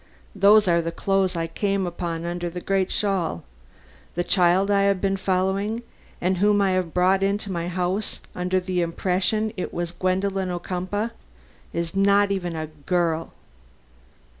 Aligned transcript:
"Those 0.35 0.67
are 0.67 0.81
the 0.81 0.91
clothes 0.91 1.35
I 1.35 1.45
came 1.45 1.85
upon 1.85 2.25
under 2.25 2.49
that 2.49 2.65
great 2.65 2.91
shawl. 2.91 3.43
The 4.15 4.23
child 4.23 4.71
I 4.71 4.81
have 4.81 4.99
been 4.99 5.15
following 5.15 5.83
and 6.19 6.37
whom 6.39 6.59
I 6.59 6.71
have 6.71 6.91
brought 6.91 7.21
into 7.21 7.51
my 7.51 7.67
house 7.67 8.19
under 8.33 8.59
the 8.59 8.81
impression 8.81 9.53
it 9.57 9.71
was 9.71 9.91
Gwendolen 9.91 10.49
Ocumpaugh 10.49 11.11
is 11.71 11.95
not 11.95 12.31
even 12.31 12.55
a 12.55 12.65
girl." 12.65 13.31